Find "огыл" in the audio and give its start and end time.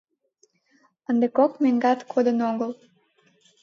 2.49-2.71